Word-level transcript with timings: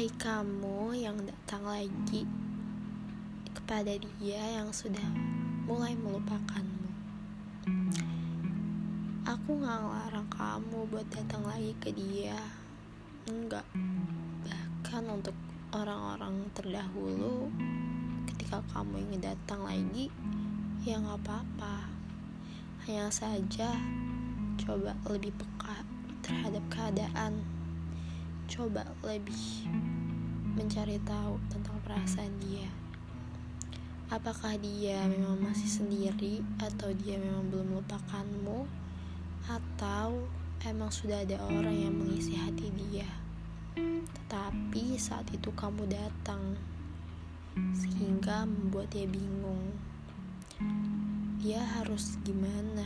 Hai 0.00 0.08
kamu 0.16 0.96
yang 0.96 1.12
datang 1.28 1.60
lagi 1.60 2.24
kepada 3.52 3.92
dia 4.00 4.40
yang 4.56 4.72
sudah 4.72 5.04
mulai 5.68 5.92
melupakanmu. 5.92 6.88
Aku 9.28 9.60
gak 9.60 9.76
ngelarang 9.76 10.24
kamu 10.32 10.88
buat 10.88 11.04
datang 11.12 11.44
lagi 11.44 11.76
ke 11.84 11.92
dia. 11.92 12.32
Enggak. 13.28 13.68
Bahkan 14.48 15.04
untuk 15.04 15.36
orang-orang 15.76 16.48
terdahulu, 16.56 17.52
ketika 18.24 18.64
kamu 18.72 19.04
ingin 19.04 19.36
datang 19.36 19.68
lagi, 19.68 20.08
ya 20.80 20.96
gak 20.96 21.28
apa-apa. 21.28 21.92
Hanya 22.88 23.12
saja 23.12 23.76
coba 24.64 24.96
lebih 25.12 25.36
peka 25.36 25.84
terhadap 26.24 26.64
keadaan 26.72 27.59
coba 28.50 28.82
lebih 29.06 29.70
mencari 30.58 30.98
tahu 31.06 31.38
tentang 31.54 31.78
perasaan 31.86 32.34
dia. 32.42 32.66
Apakah 34.10 34.58
dia 34.58 35.06
memang 35.06 35.38
masih 35.38 35.70
sendiri 35.70 36.42
atau 36.58 36.90
dia 36.90 37.14
memang 37.14 37.46
belum 37.46 37.78
melupakanmu 37.78 38.66
atau 39.46 40.26
emang 40.66 40.90
sudah 40.90 41.22
ada 41.22 41.38
orang 41.46 41.78
yang 41.78 41.94
mengisi 41.94 42.34
hati 42.34 42.74
dia. 42.74 43.06
Tetapi 43.78 44.98
saat 44.98 45.30
itu 45.30 45.54
kamu 45.54 45.86
datang 45.86 46.58
sehingga 47.70 48.50
membuat 48.50 48.90
dia 48.90 49.06
bingung. 49.06 49.78
Dia 51.38 51.62
harus 51.78 52.18
gimana? 52.26 52.84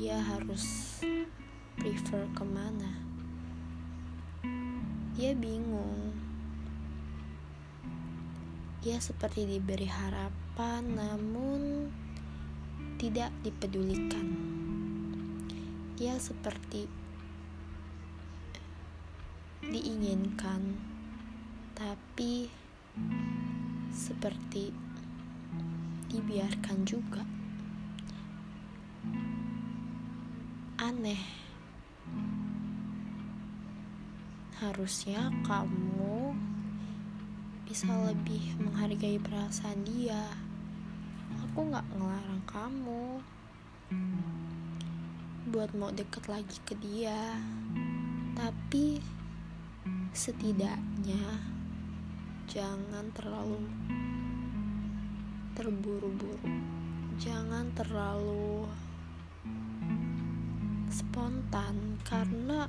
Dia 0.00 0.16
harus 0.16 0.96
prefer 1.76 2.24
ke 2.32 2.44
mana? 2.48 3.09
Dia 5.20 5.36
bingung. 5.36 6.16
Dia 8.80 8.96
seperti 9.04 9.44
diberi 9.44 9.84
harapan, 9.84 10.80
namun 10.96 11.92
tidak 12.96 13.28
dipedulikan. 13.44 14.32
Dia 16.00 16.16
seperti 16.16 16.88
diinginkan, 19.60 20.80
tapi 21.76 22.48
seperti 23.92 24.72
dibiarkan 26.08 26.88
juga. 26.88 27.20
Aneh. 30.80 31.39
Harusnya 34.60 35.32
kamu 35.48 36.36
bisa 37.64 37.88
lebih 38.04 38.60
menghargai 38.60 39.16
perasaan 39.16 39.88
dia. 39.88 40.20
Aku 41.48 41.64
gak 41.72 41.88
ngelarang 41.96 42.44
kamu 42.44 43.24
buat 45.48 45.72
mau 45.72 45.88
deket 45.88 46.28
lagi 46.28 46.60
ke 46.68 46.76
dia, 46.76 47.40
tapi 48.36 49.00
setidaknya 50.12 51.40
jangan 52.44 53.08
terlalu 53.16 53.64
terburu-buru, 55.56 56.52
jangan 57.16 57.72
terlalu 57.72 58.68
spontan 60.92 61.96
karena 62.04 62.68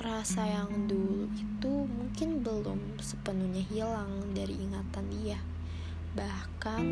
rasa 0.00 0.48
yang 0.48 0.88
dulu 0.88 1.28
itu 1.36 1.72
mungkin 1.84 2.40
belum 2.40 2.80
sepenuhnya 3.02 3.60
hilang 3.68 4.32
dari 4.32 4.56
ingatan 4.56 5.06
dia. 5.12 5.38
Bahkan 6.16 6.84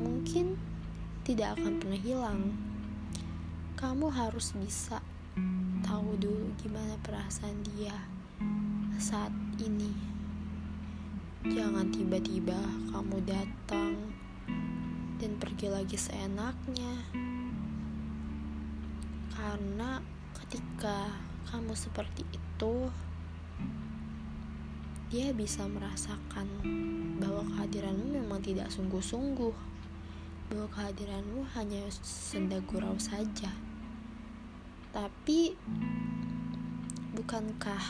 mungkin 0.00 0.60
tidak 1.24 1.56
akan 1.56 1.80
pernah 1.80 2.00
hilang. 2.00 2.40
Kamu 3.80 4.12
harus 4.12 4.52
bisa 4.56 5.00
tahu 5.84 6.16
dulu 6.20 6.52
gimana 6.60 6.96
perasaan 7.00 7.64
dia 7.74 7.96
saat 9.00 9.32
ini. 9.60 9.92
Jangan 11.44 11.92
tiba-tiba 11.92 12.56
kamu 12.88 13.20
datang 13.28 13.96
dan 15.20 15.32
pergi 15.36 15.68
lagi 15.68 15.96
seenaknya. 15.96 16.92
Karena 19.34 20.00
ketika 20.40 21.12
kamu 21.50 21.72
seperti 21.76 22.24
itu, 22.32 22.74
dia 25.14 25.30
bisa 25.30 25.62
merasakan 25.70 26.48
bahwa 27.22 27.46
kehadiranmu 27.54 28.18
memang 28.18 28.42
tidak 28.42 28.66
sungguh-sungguh, 28.72 29.54
bahwa 30.50 30.66
kehadiranmu 30.74 31.46
hanya 31.54 31.86
senda 32.02 32.58
gurau 32.66 32.98
saja. 32.98 33.52
Tapi, 34.94 35.54
bukankah 37.14 37.82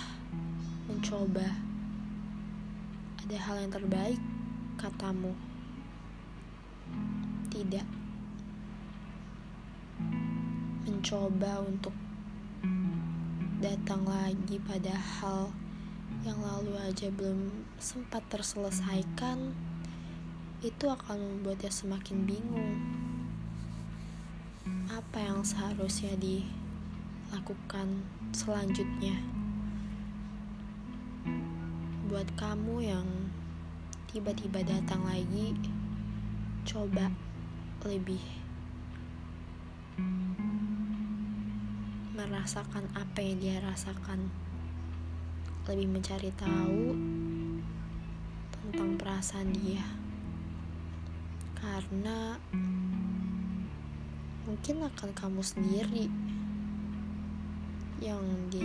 mencoba 0.84 1.48
ada 3.24 3.38
hal 3.40 3.56
yang 3.64 3.72
terbaik, 3.72 4.20
katamu? 4.76 5.32
Tidak. 7.48 7.88
Mencoba 10.84 11.64
untuk 11.64 11.96
datang 13.64 14.04
lagi 14.04 14.60
pada 14.60 14.92
hal 14.92 15.48
yang 16.20 16.36
lalu 16.36 16.76
aja 16.84 17.08
belum 17.08 17.48
sempat 17.80 18.20
terselesaikan, 18.28 19.56
itu 20.60 20.84
akan 20.84 21.16
membuatnya 21.16 21.72
semakin 21.72 22.28
bingung. 22.28 22.76
Apa 24.92 25.16
yang 25.16 25.40
seharusnya 25.40 26.12
dilakukan 26.20 28.04
selanjutnya? 28.36 29.16
Buat 32.12 32.28
kamu 32.36 32.84
yang 32.84 33.08
tiba-tiba 34.12 34.60
datang 34.60 35.08
lagi, 35.08 35.56
coba 36.68 37.08
lebih 37.88 38.20
merasakan 42.14 42.86
apa 42.94 43.18
yang 43.18 43.42
dia 43.42 43.58
rasakan. 43.58 44.30
Lebih 45.66 45.90
mencari 45.90 46.30
tahu 46.38 46.94
tentang 48.54 48.94
perasaan 48.94 49.50
dia. 49.50 49.82
Karena 51.58 52.38
mungkin 54.46 54.76
akan 54.86 55.10
kamu 55.10 55.42
sendiri 55.42 56.06
yang 57.98 58.22
di 58.52 58.62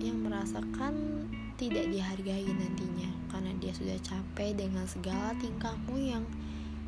yang 0.00 0.24
merasakan 0.24 1.28
tidak 1.60 1.92
dihargai 1.92 2.48
nantinya. 2.48 3.12
Karena 3.28 3.52
dia 3.60 3.76
sudah 3.76 4.00
capek 4.00 4.56
dengan 4.56 4.88
segala 4.88 5.36
tingkahmu 5.36 6.00
yang 6.00 6.24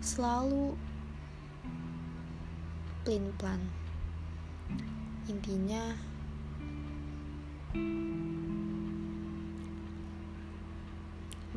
selalu 0.01 0.73
plan 3.05 3.29
plan 3.37 3.61
intinya 5.29 5.93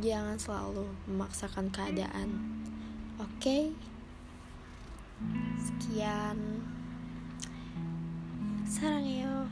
jangan 0.03 0.35
selalu 0.35 0.85
memaksakan 1.07 1.71
keadaan. 1.71 2.29
Oke? 3.21 3.31
Okay? 3.39 3.63
sekian. 5.61 6.37
Sarang 8.65 9.05
ya 9.05 9.45